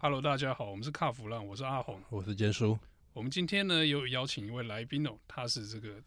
[0.00, 2.78] Hello，大家好，我们是卡弗浪，我是阿红，我是坚叔。
[3.12, 6.00] 我们今天呢有邀请一位来宾哦，他是这个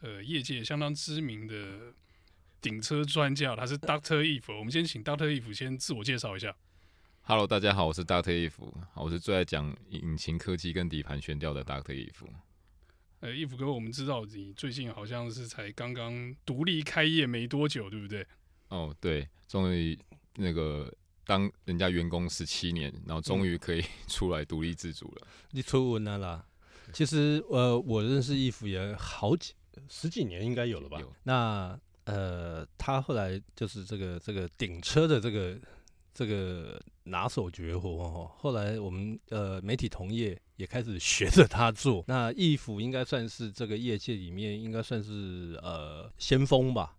[0.00, 1.94] 呃业界相当知名的
[2.60, 4.58] 顶车专家，他是 Doctor Eve。
[4.58, 6.52] 我们先请 Doctor Eve 先自我介绍一下。
[7.22, 12.26] Hello，大家好，我是 Doctor Eve，我是最爱讲引擎科技跟底盘悬吊的 Doctor Eve。
[13.20, 18.26] 呃，Eve 哥，我们知道你最近好像是才刚刚独立开业没多久，对不对？
[18.70, 19.96] 哦，对，终于
[20.34, 20.92] 那个。
[21.28, 25.26] 当人家员工十七年，然后终于可以 出来独立自主了。
[25.50, 26.46] 你出文了啦？
[26.94, 29.52] 其实呃，我认识义父也好几
[29.90, 30.98] 十几年，应该有了吧？
[30.98, 31.12] 有。
[31.24, 35.58] 那呃，他后来就是这个这个顶车的这个
[36.14, 38.32] 这个拿手绝活哦。
[38.38, 42.02] 后来我们呃媒体同业也开始学着他做。
[42.08, 46.96] 那 Eve 应该算是这个业界里面应该算是呃先锋吧？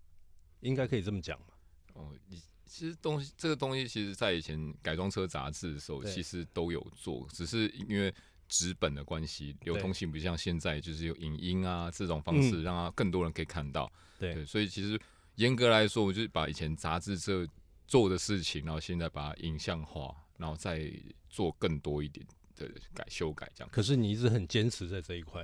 [0.59, 1.55] 应该可以这么讲吧？
[1.95, 2.39] 哦，你。
[2.69, 8.13] 其实东西这个东西，其实在以前改装车杂志的时候，其实都有做，只是因为
[8.47, 13.91] 纸本的关系，流通性不像现在，就是有影音啊这种方式，让它更多人可以看到。
[14.19, 14.99] 对，对，所以其实
[15.35, 17.43] 严格来说，我就是把以前杂志这
[17.87, 20.93] 做的事情，然后现在把它影像化，然后再
[21.27, 22.23] 做更多一点
[22.55, 23.69] 的改修改这样。
[23.73, 25.43] 可是你一直很坚持在这一块。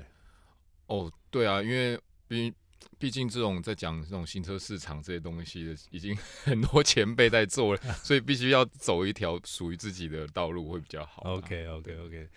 [0.86, 2.54] 哦，对啊，因为毕竟。
[2.98, 11.22] 毕竟这种在讲这种新车市场这些东西的，已经很多前辈在做了，所以必须要走一条属于自己的道路会比较好。
[11.24, 12.30] OK OK OK，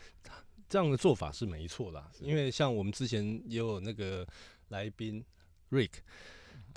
[0.68, 4.26] 这样的做法是没错啦，因为像我们之前也有那个
[4.68, 5.24] 来宾
[5.70, 5.90] Rick。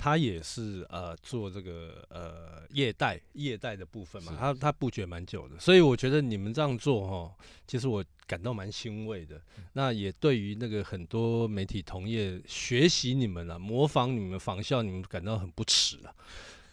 [0.04, 7.36] 他也是呃做这个呃业代业代的部分嘛，他他布局蛮久的，所以我觉得你们这样做哈，
[7.68, 9.40] 其实我感到蛮欣慰的。
[9.74, 16.16] 那也对于那个很多媒体同业学习你们了，模仿你们仿效你们感到很不耻了。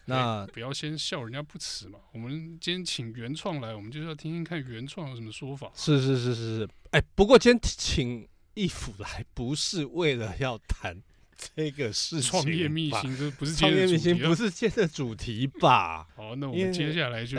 [0.05, 5.71] 那、欸、不要先笑人家不耻嘛，我们今天请原创来，我们就是要听听看原创有什么说法。
[5.75, 10.99] 是是是是是，哎、欸，不过今天请 Eve 来不是为了要谈。
[11.55, 16.07] 这个是创业秘辛，这不是创业秘辛，不是今天的主题吧？
[16.15, 17.37] 好，那我们接下来就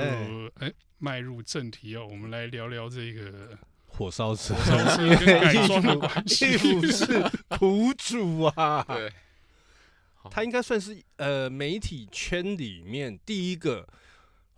[0.54, 4.54] 哎迈入正题哦，我们来聊聊这个火烧车。
[4.54, 8.84] 火烧车 跟改装的关系，Eve 是苦主啊。
[8.88, 9.12] 对，
[10.30, 13.86] 他应该算是呃媒体圈里面第一个。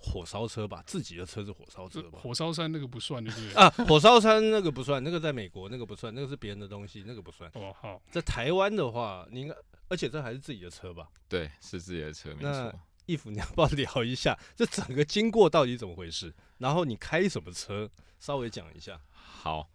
[0.02, 2.18] 火烧车吧，自己的车是火烧车吧。
[2.20, 3.54] 火烧山那个不算，对不对？
[3.54, 7.50] 啊，火烧山那个不算，那个在美国那个不算，那个是别人的东西，那个不算。
[7.54, 9.54] 哦，好，在台湾的话，你应该，
[9.88, 11.08] 而且这还是自己的车吧？
[11.28, 12.74] 对，是自己的车，没错。
[13.06, 16.34] Eve，你要不要聊一下这整个经过到底怎么回事？
[16.58, 17.90] 然后你开什么车？
[18.20, 19.00] 稍微讲一下。
[19.12, 19.68] 好。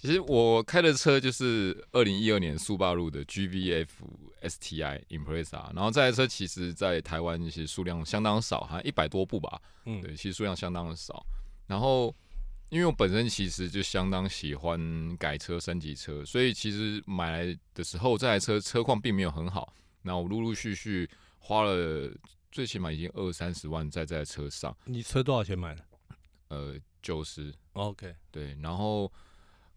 [0.00, 3.86] 其实我开的车就是二零一二年速霸路的 GVF
[4.40, 9.60] STI Impreza，然后这台车其实在台湾其实数量相当少，好像一百多部吧。
[9.84, 11.22] 嗯，对，其实数量相当的少。
[11.66, 12.16] 然后
[12.70, 19.70] 因为我本身其实就相当喜欢改车升级车，所以其实买来的时候这台车车况并没有很好。
[20.00, 21.06] 那我陆陆续续
[21.38, 22.10] 花了
[22.50, 24.74] 最起码已经二三十万在这台车上。
[24.86, 25.84] 你车多少钱买的？
[26.48, 27.52] 呃，九十。
[27.74, 29.12] OK，对，然后。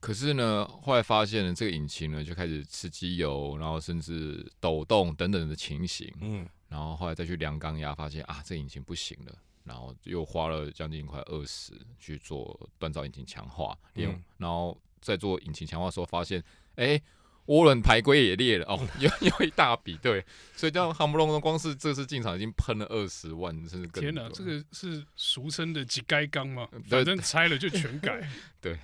[0.04, 6.14] 可是呢，后来发现呢，这个引擎呢就开始吃机油，然后甚至抖动等等的情形。
[6.20, 9.34] 嗯，然后后来再去量缸压，发现啊，这个引擎不行了。
[9.64, 16.44] 然后又花了将近快二十去做锻造引擎强化，嗯，然后再做引擎强化的时候，发现
[16.76, 17.02] 哎，
[17.46, 19.98] 涡轮排规也裂了哦，又又 一大笔。
[20.02, 24.02] 对，所以这样夯不隆咚，光是这次进场已经喷了二十万，甚至更多。
[24.02, 26.68] 天哪，这个是俗称的几该缸吗？
[26.90, 28.30] 反正拆了就全改。
[28.60, 28.78] 对。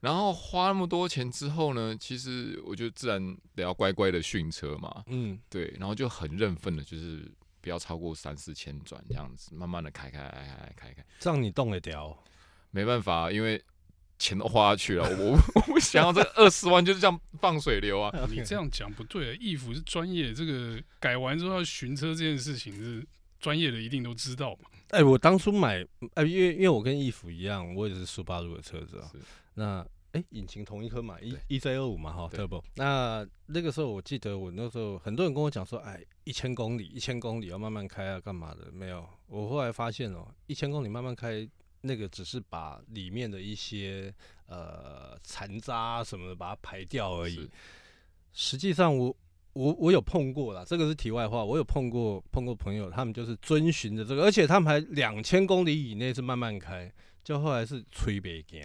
[0.00, 7.28] 然后花那么多钱之后呢，其实我就自然得要乖乖的训车嘛，嗯，对，然后就很认份的，就是
[7.60, 12.16] 不要超过三四千转这样子，慢慢的开开开开开开，这样你动得掉？
[12.70, 13.60] 没办法，因为
[14.18, 18.12] 钱都花下去了，我 我不想要这二十万就是这样放水流啊。
[18.30, 23.04] 你这样讲不对，Eve 是专业，这个改完之后要巡车这件事情是
[23.40, 24.68] 专业的，一定都知道嘛。
[24.90, 29.10] 哎，我当初买，哎，因为因为我跟 Eve 一样，我也是苏八路的车子啊。
[29.54, 32.62] 那哎，引擎同一颗嘛，一 E Z 二五嘛，哈，Turbo。
[32.76, 38.72] 那那个时候我记得，我那时候很多人跟我讲说，哎，一千公里，一千公里要慢慢开啊，干嘛的？
[38.72, 41.46] 没有，我后来发现哦，一千公里慢慢开，
[41.82, 44.14] 那个只是把里面的一些
[44.46, 47.46] 呃残渣什么的把它排掉而已。
[48.32, 49.16] 实际上我，我
[49.52, 56.92] 我我有碰过啦，这个是题外话，我有碰过碰过朋友，他们就是遵循着这个，而且他们还两千公里以内是慢慢开，
[57.24, 58.62] 就后来是吹北京。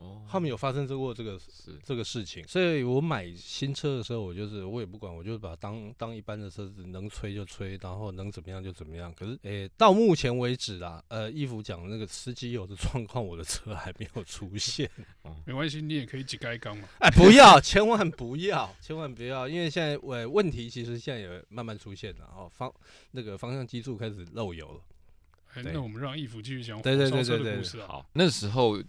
[0.00, 9.12] 哦，他们有发生过这个是这个事情，所以我买新车的时候，我就是我也不管，我就把它当当一般的车子，能吹就吹，然后能怎么样就怎么样。
[9.12, 14.90] 可是，诶、欸，到目前为止啦，呃，义父讲那个司机有的状况，我的车还没有出现。
[15.22, 16.88] 哦，没关系，你也可以挤盖缸嘛。
[17.00, 22.72] 哎，不要，千万不要， 千万不要，因为现在我问题其实现在也慢慢出现了哦，方
[23.10, 24.80] 那个方向机柱开始漏油了。
[25.54, 28.82] 哎，那我们让义父继续讲对对对对对，好，那时候。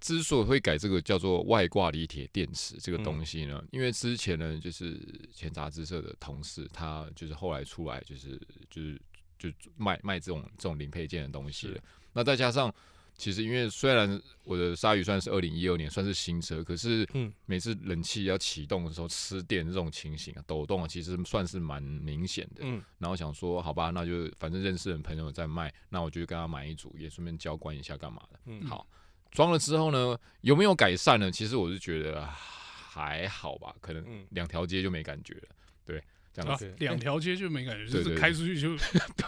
[0.00, 4.96] 之所以会改这个叫做外挂锂铁电池这个东西呢，因为之前呢，就是
[5.32, 8.40] 前杂志社的同事，他就是后来出来就是
[8.70, 9.00] 就是
[9.38, 11.76] 就卖卖这种这种零配件的东西。
[12.12, 12.72] 那再加上，
[13.16, 17.04] 其实因为虽然我的鲨鱼算是二零一二年算是新车，可是
[17.46, 22.60] 每次冷气要启动的时候吃电这种情形啊，抖动啊，其实算是蛮明显的。
[22.60, 28.38] 嗯，然后想说，好吧，那就反正认识的朋友在卖，那我就跟他买一组，也顺便交关一下干嘛的。
[28.46, 28.86] 嗯，好。
[29.30, 31.30] 装了之后呢，有没有改善呢？
[31.30, 35.48] 其实我是觉得还好吧，可能两条街就没感觉了。
[35.84, 36.02] 对，
[36.32, 38.76] 这样子，两条街就没感觉，就是开出去就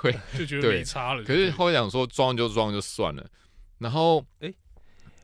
[0.03, 1.23] 对， 就觉得没差了。
[1.25, 3.31] 可是后来想说装就装就算了。
[3.79, 4.53] 然后，哎，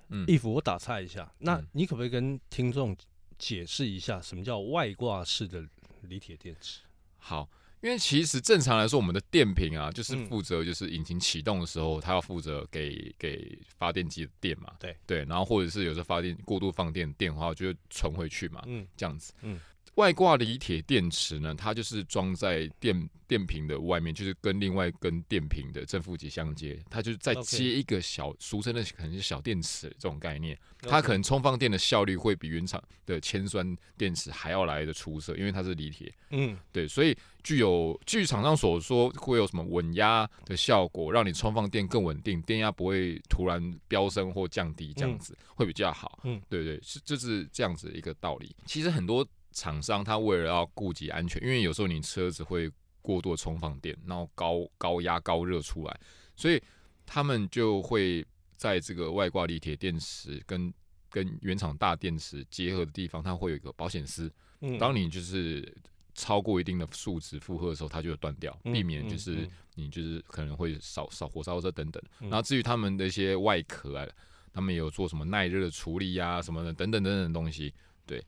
[0.08, 2.96] 嗯，义父，我打岔一下，那你可不可以跟听众
[3.38, 5.64] 解释一下什么叫外挂式的
[6.02, 6.80] 锂铁电池？
[7.18, 7.48] 好。
[7.82, 14.72] 因为其实正常来说，我们的电瓶啊，就是负责就是引擎启动的时候，它要负责给给发电机的电嘛。
[14.80, 18.62] 对对，然后或者是有时候发电过度放电电的话，就会存回去嘛。
[18.66, 19.32] 嗯，这样子。
[19.42, 19.60] 嗯。
[19.96, 36.12] 外挂锂铁电池呢，它就是装在电电瓶的外面，就是跟另外一根电瓶的正负极相接，它就是再接一个小俗称的可能是小电池这种概念，它可能充放电的效率会比原厂的铅酸电池还要来的出色，因为它是锂铁。
[36.30, 46.20] 嗯，对，所以具有据厂商所说会有什么稳压的效果，让你充放电更稳定，电压不会突然飙升或降低，这样子会比较好。
[46.24, 48.54] 嗯，对对，是就是这样子一个道理。
[48.66, 49.26] 其实很多。
[49.56, 52.70] 厂商他为了要顾及安全，因为有时候你车子会
[53.00, 56.00] 过度充放电，然后高高压高热出来，
[56.36, 56.62] 所以
[57.06, 58.22] 他们就会
[58.58, 60.70] 在这个外挂锂铁电池跟
[61.08, 64.30] 跟原厂大电池结合的地方，它会有一个保险丝。
[64.60, 65.74] 嗯，当你就是
[66.14, 72.02] 超过一定的数值负荷的时候，它就会断掉，避免就是你就是可能会烧烧火烧车等等。
[72.18, 74.06] 然后至于他们的一些外壳啊，
[74.52, 77.72] 他们也有做什么耐热的处理呀、啊，什么的等等等等的东西，
[78.04, 78.22] 对。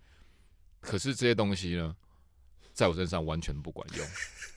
[0.81, 1.95] 可是这些东西呢，
[2.73, 4.07] 在我身上完全不管用。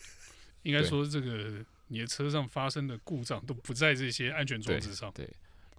[0.64, 5.12] 应该说，这个你的车上发生的故障都不在这些安全装置上。
[5.14, 5.34] 对，对，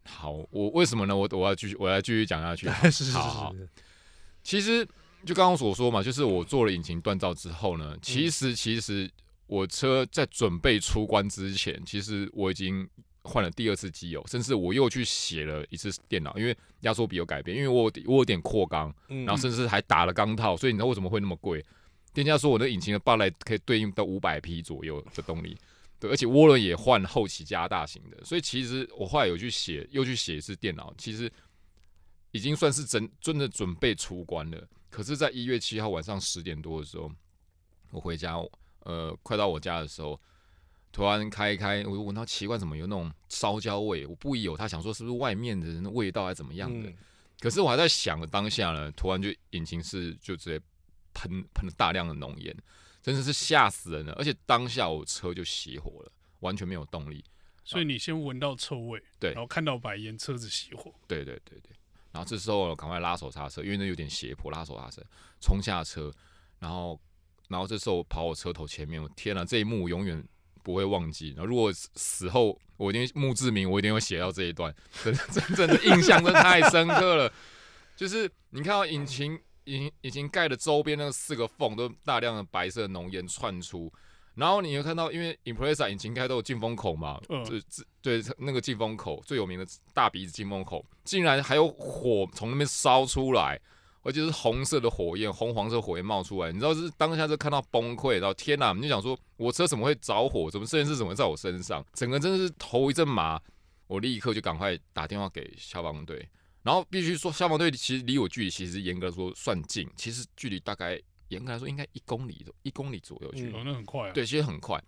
[0.04, 1.16] 好，我为什么呢？
[1.16, 2.68] 我我要继续，我要继续讲下去。
[2.90, 3.18] 是是是，是。
[3.18, 3.54] 好，
[4.42, 4.84] 其实
[5.24, 9.10] 就刚刚所说嘛，就是我做了引擎锻造之后呢，其实其实
[9.46, 12.88] 我车在准备出关之前，其实我已经。
[13.24, 21.64] 换了第二次机油，甚至我又去写了一次电脑，因为压缩比有改变，因为我我有点扩缸，然后甚至还打了钢套，所以你知道为什么会那么贵？
[22.12, 25.56] 店家说我的引擎的八来可以对应到五百匹左右的动力，
[26.00, 31.30] 对，而且涡轮也换后期加大型的，所以其实我后来有去写，又去写一次电脑，其实
[32.32, 34.68] 已经算是真真的准备出关了。
[34.90, 37.10] 可是，在一月七号晚上十点多的时候，
[37.92, 38.36] 我回家，
[38.80, 40.20] 呃，快到我家的时候。
[40.92, 44.06] 突然开一开，我就闻到奇怪，怎么有那种烧焦味？
[44.06, 46.90] 我不疑有他，想说是不是外面的人的味道还是怎么样的？
[46.90, 46.96] 嗯、
[47.40, 50.62] 可是我还在想的当下呢，突然就引擎室就直接
[51.14, 52.54] 喷喷了大量的浓烟，
[53.00, 54.12] 真的是吓死人了！
[54.18, 57.24] 而且当下我车就熄火了，完全没有动力。
[57.64, 60.92] 所以你先闻到臭味，对，然后看到白烟，车子熄火。
[61.08, 61.70] 对对对对，
[62.10, 65.02] 然后这时候赶快拉手刹车，因为那有点斜坡，拉手刹车
[65.40, 66.12] 冲下车，
[66.58, 67.00] 然后
[67.48, 70.22] 然后这时候我跑我车头前面，我天哪，这一幕我永远。
[70.62, 71.30] 不会忘记。
[71.36, 77.32] 然后如果死后我一定墓志铭，我一定会写到这一段，真 真正的印象真的太深刻了。
[77.96, 83.92] 就是你看到引擎引引擎盖的周边那四个缝都大量的白色浓烟窜出，
[84.34, 93.60] 然后你又看到，因为 Impreza 引擎盖都有进风口嘛，嗯，这这对那个进风口最有名的大鼻子进风口，竟然还有火从那边烧出来。
[94.02, 98.72] 而且是红色的火焰，红黄色火焰冒出来，你知道，是当下就看到崩溃，然后天哪！
[98.72, 100.50] 你就想说，我车怎么会着火？
[100.50, 101.84] 怎么这件事怎么会在我身上？
[101.94, 103.40] 整个真的是头一阵麻，
[103.86, 106.28] 我立刻就赶快打电话给消防队。
[106.62, 113.56] 然后必须说，消防队其实离我距离其实严格说算近，其实距离大概严格来说应该一公里，一公里左右距离。
[113.56, 114.12] 哦，那很快啊。
[114.12, 114.82] 对，其实很快。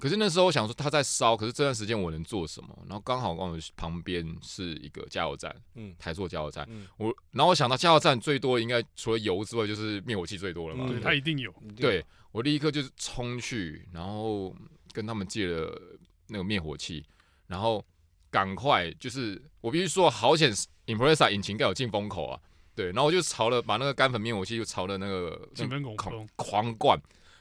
[0.00, 2.76] 可是那时候我想说他在烧，可是这段时间我能做什么？
[2.88, 11.52] 然后刚好刚好旁边是一个加油站，嗯，台塑加油站，嗯、我然后我想到加油站最多应该除了油之外就是灭火器最多了嘛，对，他一定有。
[11.76, 14.56] 对，我立刻就是冲去，然后
[14.92, 15.80] 跟他们借了
[16.28, 17.04] 那个灭火器，
[17.46, 17.84] 然后
[18.30, 20.52] 赶快，就是我必须说，好险
[20.86, 22.40] ，Impreza 引擎盖有进风口啊，
[22.74, 27.00] 对，然后我就朝了把那个干粉灭火器就朝了那个进风口狂狂灌，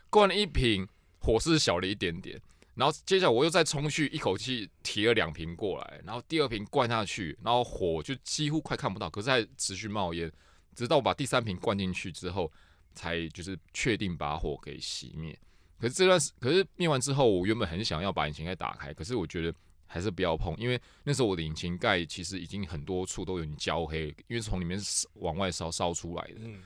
[0.09, 0.87] 灌了一瓶，
[1.19, 2.41] 火势小了一点点，
[2.75, 10.31] 然后接下来我又再冲去，一口气提了两瓶过来，然后第二瓶灌下去，然后火就几乎快看不到，可是还持续冒烟，
[10.75, 12.51] 直到我把第三瓶灌进去之后，
[12.95, 15.37] 才就是确定把火给熄灭。
[15.77, 19.53] 可是这段时，可是灭完之后，我原本很想要把引擎盖打开，可是我觉得
[19.85, 24.79] 还是不要碰，因为那时候我的引擎盖其实已经很多处都有点焦黑，因为从里面
[25.15, 26.35] 往外烧烧出来的。
[26.39, 26.61] 嗯。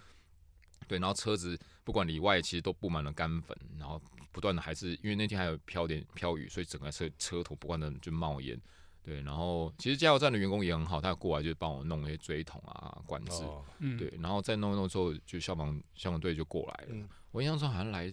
[0.85, 4.01] 对，然后车子不管里外其实都布满了干粉，然后
[4.33, 8.59] 不断的还是因为那天还有飘点飘雨，所以整个车车头不断的就冒烟。
[9.01, 13.43] 对，然后其实加油站的员工也很好，他过来就帮我弄那些锥桶啊、管子。
[13.43, 13.63] 哦。
[13.97, 16.89] 对，然后再弄一弄之后，就消防消防队就过来了。
[16.89, 17.07] 嗯。
[17.31, 18.11] 我印象中好像来。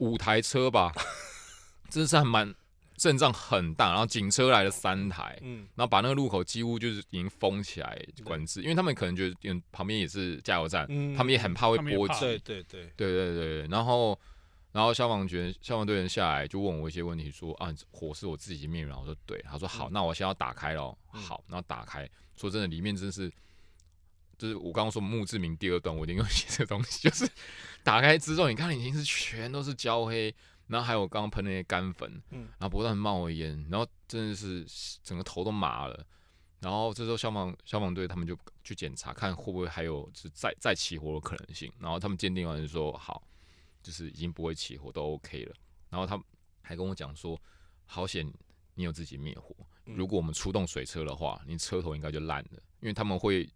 [0.00, 0.92] 五台车吧，
[1.90, 2.54] 真是还蛮
[2.96, 14.16] 阵仗很大，然后警车来了三台，嗯，然后把那个路口几乎就是已经封起来管制，因为他们可能觉得因为旁边也是加油站，嗯，他们也很怕会波及，对对对对对对，然后
[14.72, 23.32] 然后消防员消防队员下来就问我一些问题，说啊火是我自己灭的，我说对，他说好，那我先要打开咯，好，然后打开，说真的里面真是。
[24.36, 27.08] 就是我刚刚说墓志铭第二段，我一定要 写这个东西。
[27.08, 27.28] 就是
[27.82, 30.32] 打开之后，你看已经是全都是焦黑，
[30.68, 34.64] 然后还有刚刚喷那些干粉，嗯，然后不断冒烟，然后真的是
[35.02, 36.06] 整个头都麻了。
[36.60, 41.72] 然后这时候消防消防队他们就去检查，看会不会还有是再再起火的可能性。
[41.80, 43.20] 然后他们鉴定完就说好，
[43.88, 45.54] 就是已经不会起火，都 OK 了。
[45.88, 46.22] 然后他
[46.60, 47.40] 还跟我讲说，
[47.86, 48.30] 好险
[48.74, 53.48] 你有自己灭火，如果我们出动水车的话，你车头应该就烂了，因为他们会。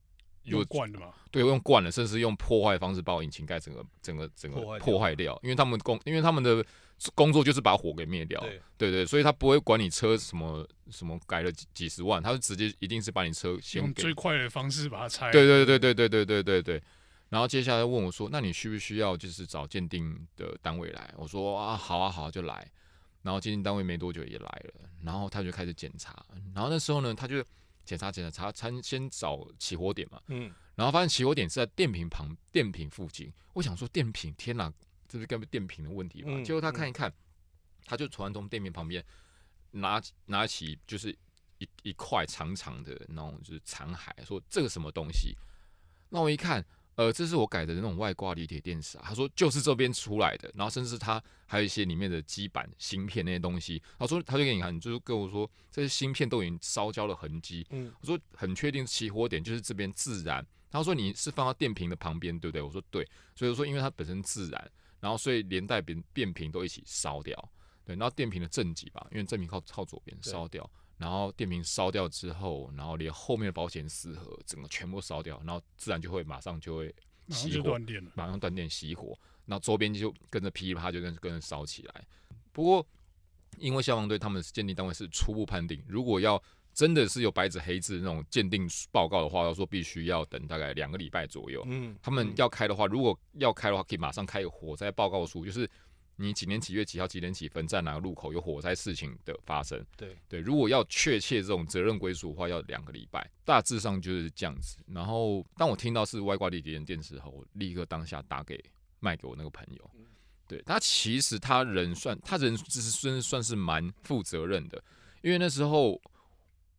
[0.45, 1.15] 用惯的嘛？
[1.31, 5.39] 对，用惯了，甚至用破坏方式把我引擎盖整个、整个、整个破坏掉。
[5.41, 6.67] 因为他们工，因为他们的
[7.15, 8.41] 工作就是把火给灭掉。
[8.41, 15.31] 对，对对，所以他不会管你车什么什么改了几几十万，他就直接一定是把你车先用最快的方式把它拆。
[15.31, 16.83] 对对对对对对对对对。
[17.33, 22.71] 然后接下来问我说：“那你需不需要就是找鉴定的单位来？”我说：“啊，好啊，好啊，就来。”
[23.23, 26.23] 然后鉴定单位没多久也来了，然后他就开始检查。
[26.55, 27.43] 然后那时候呢，他就。
[27.85, 33.29] 检查检查查，他先找起火点嘛，嗯，然后发现起火点是在电瓶旁，电瓶附近。
[33.55, 34.73] 我想说电瓶，天哪，
[35.09, 36.29] 这是根本电瓶的问题吧？
[36.31, 37.15] 嗯、结果他看一看，嗯、
[37.85, 39.05] 他就突然从电瓶旁边
[39.73, 41.11] 拿拿起就是
[41.59, 45.37] 一一块长长的那种就是残骸，说这个什么东西？
[46.09, 46.65] 那我一看。
[46.95, 49.05] 呃，这是我改的那种外挂锂铁电池啊。
[49.07, 53.83] 他说就是这边出来的，然后甚至他还有一些里面的基板、芯片那些东西。
[53.99, 57.67] 他说他就给你看，就是跟我说这些芯片都已经烧焦了痕迹。
[57.71, 60.47] 嗯，我说很确定起火点就是这边自燃。
[60.71, 62.63] 他说你是放到电瓶的旁边，对不对？
[62.63, 63.09] 我说对。
[63.35, 64.71] 所以说因为它本身自燃，
[65.01, 67.51] 然后所以连带变变频都一起烧掉。
[67.85, 70.69] 对，然后电瓶的正极吧，因为正极靠靠左边烧掉。
[71.03, 76.95] 然后电瓶烧掉之后，然后连后面的保险丝盒整个全部烧掉，然后自然就会马上就会
[77.29, 77.77] 熄火，
[78.15, 82.07] 马上断电熄火，然后周边就跟着噼里啪就跟跟着烧起来。
[82.53, 82.87] 不过
[83.59, 86.41] 因为消防队他们是鉴定单位是初步判定，如果要
[86.73, 91.65] 真的是有白纸黑字那种鉴定报告的话，要说必须要等大概两个礼拜左右。
[91.67, 95.69] 嗯，他们要开的话，如果要开的话，可以马上开个火灾报告书，就是。
[96.23, 99.85] 你几年几月几号几点几分在哪个路口有火灾事情的发生？
[99.97, 104.76] 对对，如果要确切这种责任归属的话，要两个礼拜，大致上就是这样子。
[104.87, 108.62] 然后当我听到是外挂锂电电池后，我立刻当下打给
[109.00, 109.91] 卖给我那个朋友。
[110.47, 114.83] 对，他其实他人算他人只是算算是蛮负责任的，
[115.23, 116.00] 因为那时候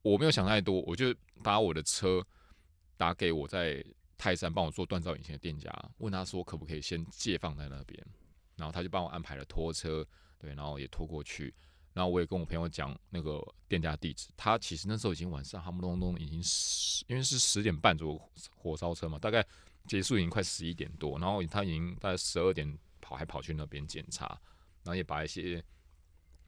[0.04, 2.26] 我没有想太多，我就把我的车
[2.96, 3.84] 打给我在
[4.18, 8.06] 泰山帮我做锻造引擎的店家，问他说可不可以先借放在那边。
[8.56, 10.06] 然后他就帮我安排了拖车，
[10.38, 11.54] 对，然后也拖过去。
[11.94, 14.28] 然后我也跟我朋友讲那个店家地址。
[14.36, 19.46] 他其实那时候已经晚上，他们隆咚已经十，因为是十点半左右火烧车嘛，大概
[19.86, 21.20] 结束已经快十一点多。
[21.20, 24.26] 然后他已经大概十二点跑，还跑去那边检查，
[24.82, 25.64] 然后也把一些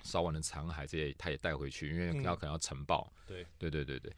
[0.01, 3.13] 烧完的残骸这些他也带回去，因为他可能要呈报。
[3.27, 4.11] 对，对，对，对。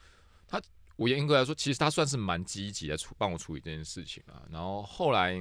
[0.47, 0.61] 他
[0.95, 4.47] 我严格来说，其实他算是蛮积极的处帮我处理这件事情啊。
[4.49, 5.35] 然后后来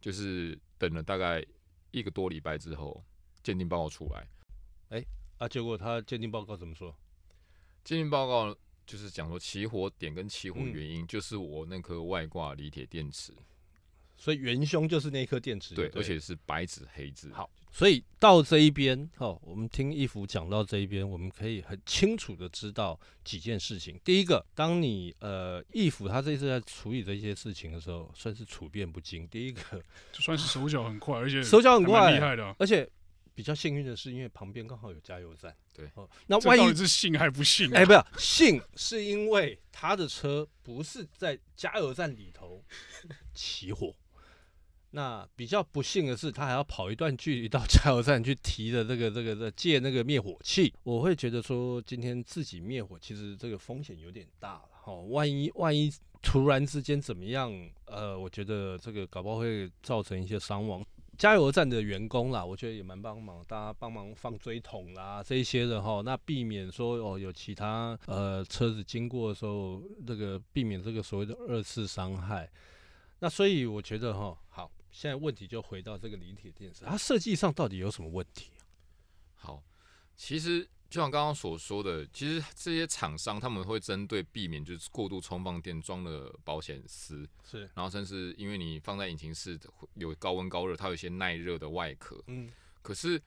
[0.00, 1.44] 就是等了大概。
[1.90, 3.04] 一个多礼拜之后，
[3.42, 4.26] 鉴定报告出来，
[4.90, 5.06] 哎、欸，
[5.38, 6.94] 啊，结果他鉴定报告怎么说？
[7.84, 8.56] 鉴定报告
[8.86, 13.32] 就是讲说起火点跟起火原因就是我那颗外挂锂铁电池，
[14.16, 17.32] 所以元凶就是那颗电池对，对，而且是白纸黑字。
[17.32, 17.50] 好。
[17.72, 23.98] 所以到这一边，哈，我们听义福讲到这一边，我们可以很清楚的知道几件事情。
[24.04, 29.26] 第一个，当你呃义福他这次在处理这些事情的时候，算是处变不惊。
[29.28, 29.62] 第一个，
[30.12, 32.54] 就算是手脚很快，而且手脚很快，厉害的。
[32.58, 32.86] 而且
[33.34, 35.54] 比较幸运的是，因为旁边刚好有加油站。
[35.72, 37.72] 对，哦，那万一是幸还不幸？
[37.72, 42.62] 哎，不是幸，是因为他的车不是在加油站里头
[43.32, 43.94] 起火。
[44.92, 50.72] 那比较不幸的是，他还要跑一段距离到加油站去提的这个这个这借那个灭火器。
[50.82, 54.68] 我会觉得说，今天自己灭火，其实这个风险有点大了。
[54.86, 55.92] 哦，万一万一
[56.22, 57.52] 突然之间怎么样？
[57.84, 60.84] 呃，我觉得这个搞不好会造成一些伤亡。
[61.16, 72.50] 加油站的员工啦，我觉得也蛮帮忙，大家帮忙放锥桶啦，这一些的哈，那避免说哦有其他呃车子经过的时候，这个避免这个所谓的二次伤害。
[73.18, 78.50] 那所以我觉得哈，好，现在问题就回到这个锂铁电池，它设计上到底有什么问题？
[79.34, 79.62] 好，
[80.16, 80.68] 其实。
[80.90, 89.56] 就像刚刚所说的，其实这些厂商他们会针对避免就是过度充放电装了保险丝，是，然后甚至因为你放在引擎室
[89.94, 92.50] 有高温高热，它有一些耐热的外壳，嗯，
[92.82, 93.22] 可是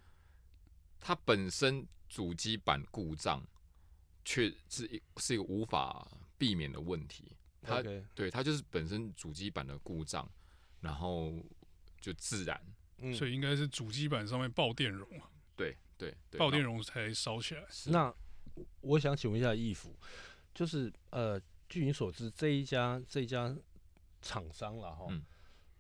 [1.00, 3.42] 它本身主机板故障
[4.26, 6.06] 却是一是一个无法
[6.38, 7.82] 避免的问题，它
[8.14, 10.30] 对它就是本身主机板的故障，
[10.84, 11.34] 然后
[12.00, 12.62] 就自燃，
[13.00, 15.76] 嗯，所以应该是主机板上面爆电容啊，对。
[15.96, 17.64] 对，对，爆电容才烧起来。
[17.86, 18.14] 那
[18.82, 19.96] 我想请问一下义父，
[20.54, 23.56] 就是呃，据你所知，这一家这一家
[24.22, 25.24] 厂商了哈，嗯、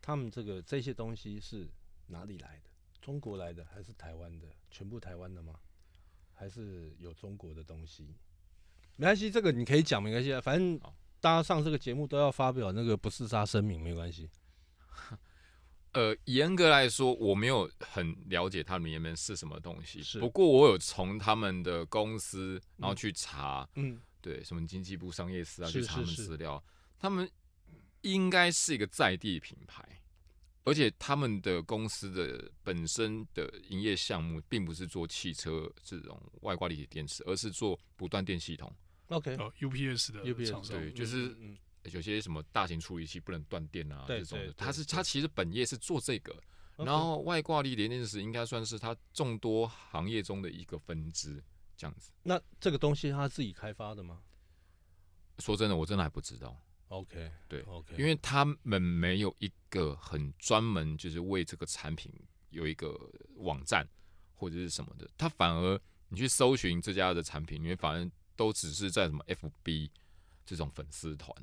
[0.01, 1.67] 他们这个这些东西是
[2.07, 2.69] 哪里来的？
[3.01, 4.48] 中国来的还是台湾的？
[4.72, 5.55] 全部台湾的吗？
[6.31, 8.15] 还是有中国的东西？
[8.95, 10.79] 没关系，这个你可以讲，没关系啊，反正
[11.19, 14.29] 大家上这个节目都要发表那个不自杀声明，没关系。
[15.93, 20.01] 呃，严格来说，我没有很了解他们里面是什么东西。
[20.01, 26.63] 是，不过我有从他们的公司，然后去查，嗯，对，什么经济部商业司啊，是去查他们资料，
[26.97, 27.29] 他们
[28.01, 29.88] 应该是一个在地品牌，
[30.63, 38.75] 而且他们的公司的本身的营业项目并不是做汽车这种外挂立体电池，而是做不断电系统。
[39.09, 41.38] OK，哦，UPS 的 UPS 对，就是。
[41.92, 46.36] 有些什么大型处理器不能断电啊，这种的，它是它其实本业是做这个，
[46.78, 51.44] 然后外挂力连电池应该算是它众多行业中的一个分支，
[51.75, 52.12] 这样子。
[52.24, 54.22] 那这个东西它自己开发的吗？
[55.40, 56.56] 说真的，我真的还不知道。
[56.90, 62.13] OK，对，OK，因为他们没有一个很专门就是为这个产品
[62.52, 62.96] 有一个
[63.38, 63.88] 网站
[64.36, 69.89] 或者是什么的，他反而你去搜寻这家的产品，因为反而都只是在什么 FB
[70.46, 71.36] 这种粉丝团。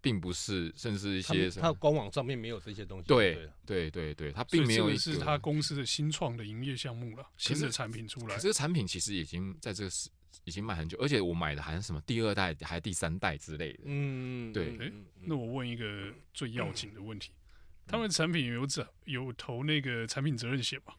[0.00, 3.08] 并不是，甚至一些他官网上面没有这些东西。
[3.08, 3.34] 对
[3.66, 4.94] 对对对对，他并没有。
[4.96, 8.36] 是他公司的新创的营业项目了，新的产品出来。
[8.38, 10.08] 这个产品其实已经在这个时
[10.44, 13.80] 已经卖很久，而且我买的还是什么第二代还是第三代之类的。
[13.84, 14.76] 嗯，对。
[14.78, 17.32] 哎，那我问一个最要紧的问题：
[17.86, 20.94] 他们产品有这有投那个产品责任险吗？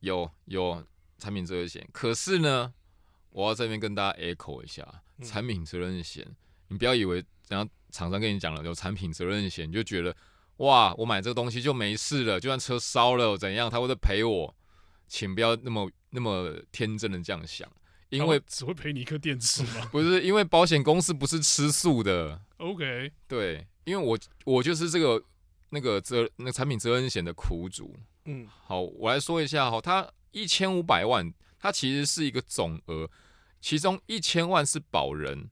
[0.00, 0.86] 有有
[1.18, 2.72] 产品责任险，可是呢，
[3.30, 6.26] 我要这边跟大家 echo 一下，产品责任险，
[6.68, 7.70] 你不要以为然后。
[7.90, 10.14] 厂商跟你讲了有产品责任险，你就觉得
[10.58, 14.54] 哇，我买这个东西就没事了，就算车烧了怎样，他会赔我。
[15.08, 17.68] 请不要那么那么天真的这样想，
[18.10, 19.86] 因为只会赔你一颗电池吗？
[19.90, 22.40] 不是，因为保险公司不是吃素的。
[22.58, 25.20] OK，对，因为我我就是这个
[25.70, 27.92] 那个责那个产品责任险的苦主。
[28.26, 33.10] 嗯，好，我来说一下哈，它一千五百万，它其实是一个总额，
[33.60, 35.50] 其中一千万是保人。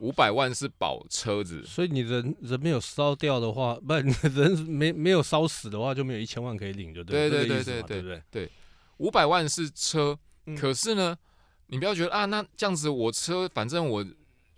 [0.00, 7.28] 五百万是保车子，所以你人人没有烧掉的话， 不，你人没没有烧死的话，就没有一千万可以领，就对。
[7.28, 8.50] 对对对对对对对，
[8.98, 10.16] 五百万是车，
[10.56, 11.18] 可是呢，
[11.66, 14.06] 你不要觉得啊，那这样子我车反正我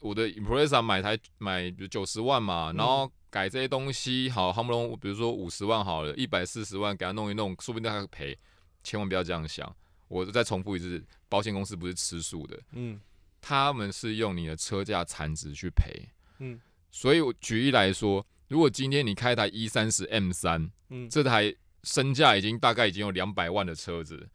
[0.00, 8.36] 我的 Impreza 买台买九十万嘛，然后改这些东西好，好不容易比如说五十万好了，一百四十万给他弄一弄，说不定他赔，
[8.82, 9.74] 千万不要这样想。
[10.08, 13.00] 我再重复一次，保险公司不是吃素的，嗯。
[13.46, 16.58] 他们是用你的车价残值去赔，嗯，
[16.90, 24.30] 所以我举例来说，如果今天你开一台 E 三十 M 三，嗯，这台身价已经大概已经有两百万的车子，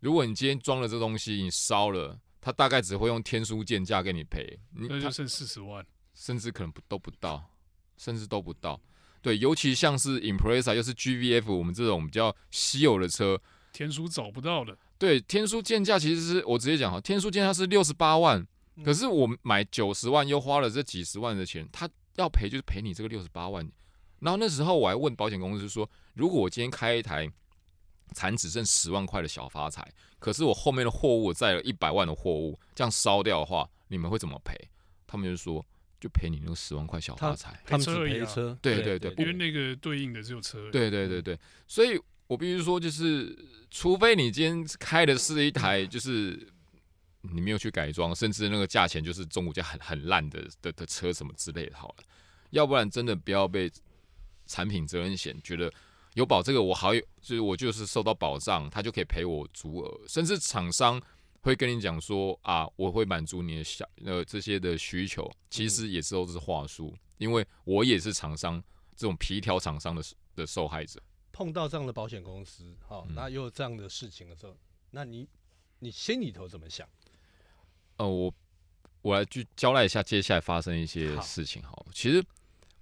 [0.00, 7.54] 如果你今天装了这东西，你烧了，它大概只会用天书鉴价给你赔，那就剩四十万，甚至可能不都不到，
[7.96, 8.80] 甚至都不到。
[9.22, 13.40] 对，尤其像是 Impreza 又是 GVF，我们这种比较稀有的车，
[13.72, 14.76] 天书找不到的。
[14.98, 18.44] 对，天书建价其实是我直接讲哈，天书建价是六十八万，
[18.84, 23.70] 可是我买九十万又花了这几十万的钱，他要赔就是赔你这个六十八万。
[24.18, 27.30] 然后那时候我还问保险公司说，如果我今天开一台
[28.12, 34.52] 残只剩十万块的小发财，可是我后面的货物载了一百万的货物，这样烧掉的话，你们会怎么赔？
[35.06, 35.64] 他们就说，
[36.00, 41.96] 就赔你那个十万块小发财，他们只赔车，对对对，因为那个对应的只有车，对对对对，所以。
[42.28, 43.36] 我必须说，就是
[43.70, 46.46] 除非你今天开的是一台，就是
[47.22, 52.04] 你没有去改装，甚至那个价钱就是中古价很很烂的的的车什么之类的，好了，
[52.50, 53.70] 要不然真的不要被
[54.46, 55.72] 产品责任险觉得
[56.14, 61.00] 有保这个我好有，就是我就是受到保障，他就可以赔我足额，甚至厂商
[61.40, 68.62] 会跟你讲说啊，我会满足你的小呃这些的需求，其实也是都是话术，因为我也是厂商
[68.94, 70.02] 这种皮条厂商的
[70.36, 71.00] 的受害者。
[71.38, 74.58] 碰到这样的保险公司，好，那又有这样的事情的时候，嗯、
[74.90, 75.24] 那你
[75.78, 76.84] 你心里头怎么想？
[77.98, 78.34] 呃，我
[79.02, 81.62] 我来去交代一下接下来发生一些事情。
[81.62, 82.20] 好，其实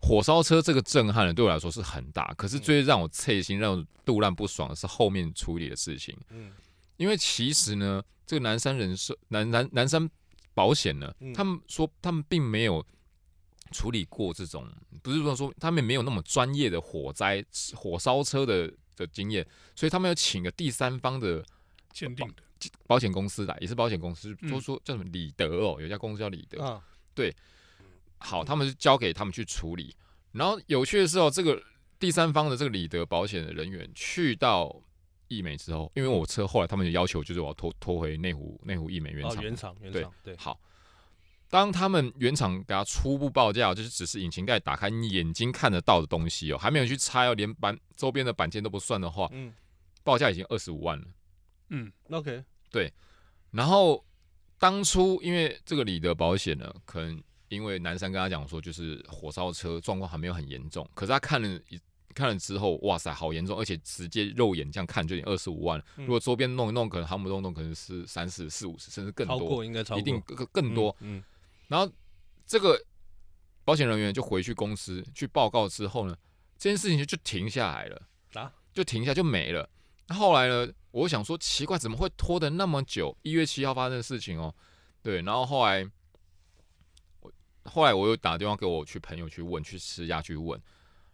[0.00, 2.32] 火烧车这个震撼呢，对我来说是很大。
[2.32, 6.18] 可是最让我刺心、让我肚烂不爽的是后面处理的事情。
[6.30, 6.50] 嗯，
[6.96, 10.08] 因为其实呢，这个南山人寿、南南南山
[10.54, 12.82] 保险呢，他们说他们并没有。
[13.72, 14.66] 处理过这种，
[15.02, 21.44] 不是说说他们没有那么专业的火灾、火烧车的的经验，所以他们要请个第三方的
[21.92, 22.34] 鉴定的。
[22.86, 26.82] 保险公司来，也是保险公司，说说叫什么李德哦，有一家公司叫李德，啊、
[27.14, 27.32] 对，
[28.16, 29.94] 好，他们是交给他们去处理。
[30.32, 31.62] 然后有趣的是哦，这个
[31.98, 34.74] 第三方的这个李德保险的人员去到
[35.28, 40.34] 义美之后，因为我车后来他们就要求就是我要拖拖回内湖内湖义美原厂，原厂原厂对。
[40.34, 40.58] 对，好。
[41.48, 49.52] 当他们原厂给他初步报价，就是只是引擎盖打开，你眼睛看得到的东西哦，还没有去拆哦，连板周边的板件都不算的话，嗯，
[50.02, 51.04] 报价已经二十五万了，
[51.70, 52.92] 嗯，OK，对。
[53.52, 54.04] 然后
[54.58, 61.78] 当初因为这个里德保险呢，可能因为南山跟他讲说，就是火烧车状况还没有很严重，可是他看了一
[62.12, 71.18] 看了之后，哇塞，好严重，而且直接肉眼这样看就得二十五万，嗯，如果周边弄一弄，可能夯不动动，可能是三四四五十，甚至更多，应该超过，一定更更多，嗯。
[71.18, 71.24] 嗯
[71.68, 71.92] 然后
[72.46, 72.80] 这个
[73.64, 76.16] 保险人员就回去公司去报告之后呢，
[76.56, 78.02] 这件事情就就停下来了
[78.34, 79.68] 啊，就停下就没了。
[80.08, 83.16] 那后来呢，我想说奇怪，怎么会拖的那么久？
[83.22, 84.54] 一月七号发生的事情哦，
[85.02, 85.20] 对。
[85.22, 85.84] 然后后来
[87.20, 87.32] 我
[87.64, 90.60] 后来我又打电话给我去朋友去问，去施压去问，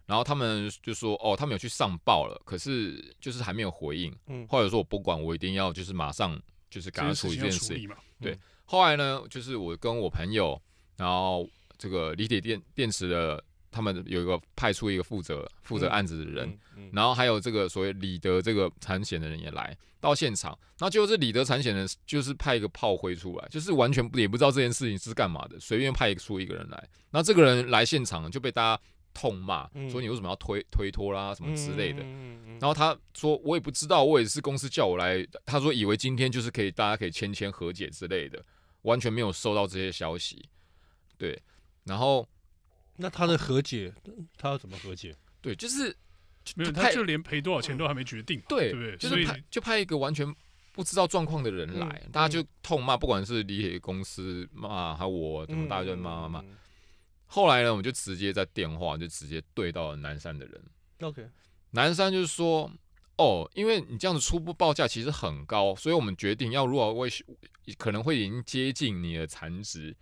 [0.05, 4.15] 然后他们就说哦，他们有去上报了，可是就是还没有回应。
[4.27, 6.39] 嗯，或者说我不管，我一定要就是马上
[6.69, 8.37] 就是赶快处理这件事情嘛，对。
[8.65, 10.59] 后来呢，就是我跟我朋友，
[10.97, 11.47] 然后
[11.77, 16.59] 这个锂铁电电池的，他们有一个派出一个负责负责案子的人，嗯嗯。
[16.85, 28.81] 嗯、然后还有这个所谓李德这个产险的人也来到现场，然后结果这李德产险的，就是派一个炮灰出来，就是完全也不知道这件事情是干嘛的，随便派出一个人来，那这个人来现场就被大家
[29.13, 32.03] 痛骂，说你为什么要推推脱啦什么之类的，
[32.59, 38.43] 然后他说我也不知道，我也是公司叫我来，他说以为今天就是可以大家可以签签和解之类的。
[38.83, 40.49] 完全没有收到这些消息，
[41.17, 41.41] 对，
[41.85, 42.27] 然后
[42.97, 43.93] 那他的和解，
[44.37, 45.15] 他要怎么和解？
[45.39, 45.95] 对，就是
[46.53, 48.97] 没有，他就连赔多少钱都还没决定，对，对不对？
[48.97, 50.27] 就是派就派一个完全
[50.73, 56.45] 不知道状况的人来，嗯、大家就痛骂，不管是李铁公司骂，还有我，怎么大家就骂骂骂。
[57.33, 60.61] 后来呢，我们就直接在电话就直接对到了南山的人
[61.01, 61.27] ，OK，
[61.71, 62.71] 南山就是说。
[63.15, 67.07] 哦，因为你这样子初步报价其实很高，所以我们决定要如果为
[67.77, 69.95] 可能会已经接近你的残值，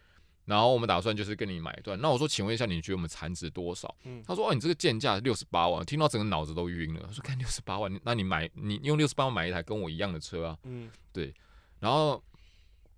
[0.46, 2.00] 然后我们打算就是跟你买断。
[2.00, 3.94] 那我说，请问一下，你觉得我们残值多少？
[4.06, 7.02] 嗯，他说，哦，你这个鉴价六十八万，听到整个脑子都晕了。
[7.06, 10.58] 他说，看六十八万，那你买你用六十八万买一台跟我一样的车啊？
[10.64, 11.36] 嗯，对。
[11.82, 12.24] 然后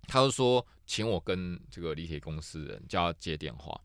[0.06, 3.78] 他就说，请我跟这个李铁公司的人叫他接电话，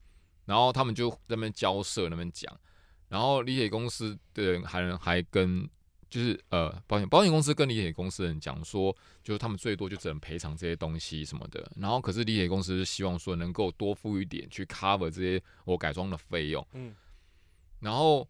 [0.50, 2.60] 然后他们就在那边交涉那边讲，
[3.08, 5.70] 然后锂铁公司的人还还跟。
[6.10, 8.92] 就是呃，保险保险公司跟锂铁公司的人讲说，
[9.24, 11.72] 就是他们最多就只能赔偿这些东西什么的。
[11.76, 16.68] 然后可是锂铁公司是希望说能够多付一点去 cover 这些我改装的费用。
[16.74, 16.96] 嗯。
[17.80, 18.28] 然后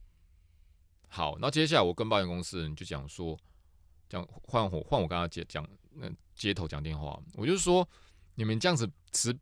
[1.07, 3.39] 好，那接下来我跟保险公司的人就讲说，
[4.09, 7.87] 讲换我换我跟他接讲那接头讲电话，我就说
[8.35, 9.33] 你们这样子只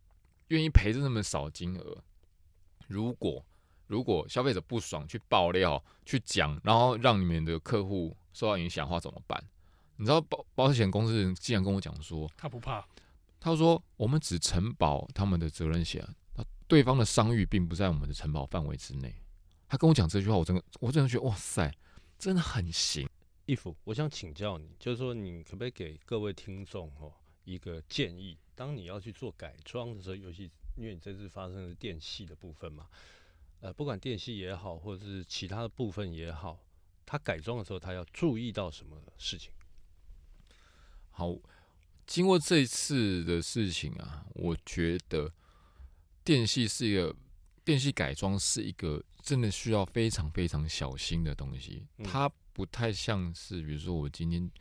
[0.50, 2.04] 愿意赔这那么少金额，
[2.88, 3.45] 如果
[3.86, 8.17] 如果消费者不爽去爆料去讲，然后让你们的客户。
[8.34, 9.43] 受到影响的话怎么办？
[9.95, 12.88] 你知道保保险公司人竟然跟我讲说，他不怕，
[13.39, 19.12] 他说我们只承保他们的责任险，那对方的商誉并不在我们的承保范围之内。
[19.67, 21.73] 他跟我讲这句话，我真的我真的觉得哇塞，
[22.19, 23.10] 真的很行。
[23.47, 27.12] 义父，我想请教你，就是说你可不可以给各位听众哦
[27.43, 28.38] 一个建议？
[28.54, 30.47] 当你要去做改装的时候，尤其
[30.78, 32.88] 因为你这次发生的是电系的部分嘛，
[33.60, 36.63] 呃，不管电系也好，或者是其他的部分也好。
[37.10, 39.50] 它改装的时候，它要注意到什么事情？
[41.10, 41.34] 好，
[42.06, 45.34] 经过这一次的事情啊，我觉得
[46.24, 47.16] 电系是一个
[47.63, 51.88] 电系改装是一个真的需要非常非常小心的东西。
[52.04, 54.52] 它不太像是，比如说我今天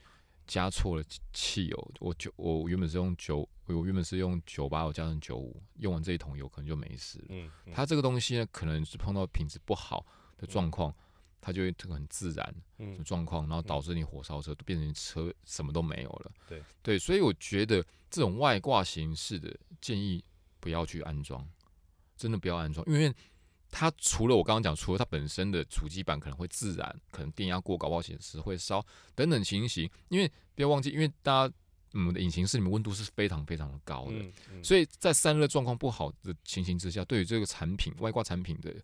[0.47, 7.27] 加错了汽油，我九我原本是用九，我原本是用九八，我加成九五，用完这一桶油可能就没事了。
[7.31, 10.07] 嗯，嗯它这个东西呢，可能是碰到品质不好
[10.39, 10.95] 的状况，嗯、
[11.41, 16.33] 它就会很自然的状况，然后导致你火烧车，变成车什么都没有了。
[16.49, 20.25] 对对，所以我觉得这种外挂形式的建议
[20.61, 21.47] 不要去安装，
[22.17, 23.15] 真的不要安装，因为。
[23.79, 28.83] 它除了我刚刚讲，除了它本身的主机板可能会自燃，可能电压过高，保险丝会烧
[29.15, 29.87] 等等情形。
[30.09, 31.55] 因为不要忘记，因为大家
[31.93, 38.75] 嗯的引擎室里面温度是非常非常的高的，嗯嗯、所以在散热状况不好的情形之下，对于这个产品外挂产品的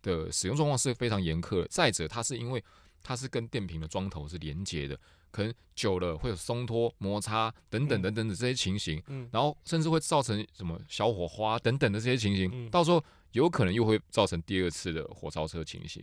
[0.00, 1.66] 的使用状况是非常严苛的。
[1.66, 2.62] 再者，它是因为
[3.02, 4.96] 它是跟电瓶的桩头是连接的，
[5.36, 13.04] 可能久了会有松脱、摩擦等等等等的这些情形，嗯、然后甚至会造成什么小火花等等的这些情形，嗯、到时候。
[13.32, 16.02] 有可能又会造成第二次的火烧车情形，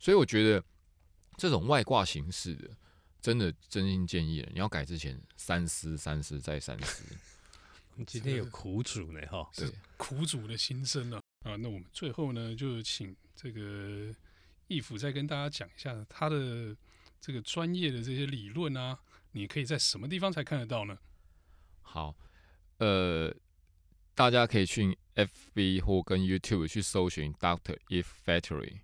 [0.00, 0.60] 所以我觉得
[1.36, 2.68] 这种外挂形式的，
[3.20, 7.04] 真的真心建议了，你要改之前三思三思再三思。
[8.04, 11.20] 今天有苦主呢，哈， 对，苦主的心声啊。
[11.44, 14.12] 啊，那我们最后呢，就请这个
[14.66, 16.76] 义父再跟大家讲一下他的
[17.26, 19.00] 这个专业的这些理论啊，
[19.32, 20.96] 你可以在什么地方才看得到呢？
[21.82, 22.14] 好，
[22.78, 23.34] 呃。
[24.14, 28.78] 大家可以去 FB 或跟 YouTube 去搜寻 Doctor Eve Factory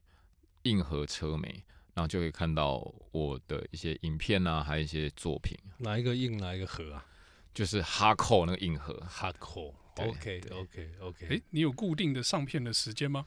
[0.65, 5.57] 硬核车媒，然后就可以看到我的一些影片啊，还有一些作品。
[5.79, 7.07] 哪一个硬，哪一个核啊？
[7.55, 8.93] 就是 Hardcore 那个硬核。
[9.09, 9.73] Hardcore。
[9.97, 11.27] OK，OK，OK。
[11.31, 13.25] 哎，你有固定的上片的时间吗？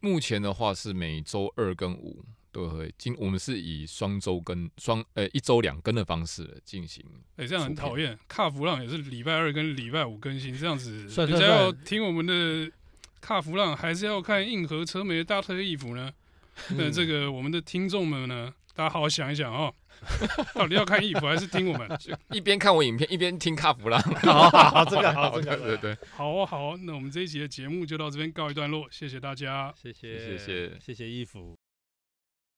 [0.00, 2.24] 目前的话是每周二跟五。
[2.52, 7.04] 对，会今我们是以双周跟双呃一周两更的方式进行。
[7.36, 8.18] 哎、欸，这样很讨厌。
[8.28, 12.70] 卡弗浪也是礼拜二跟礼拜五更新，这样子，人家要听我们的
[13.20, 16.12] 卡弗浪，还是要看硬核车媒的大特衣服呢？
[16.70, 19.72] 那、嗯、这个我们的听众们呢，大家好好想一想哦。
[20.54, 21.86] 到底要看衣服还是听我们？
[22.32, 24.00] 一边看我影片，一边听卡弗朗。
[24.24, 26.08] 好好，这个好，这个对对。
[26.10, 31.59] 好啊好啊，那我们这一集的节目就到这边告一段落，谢谢大家，谢谢谢谢谢谢义府。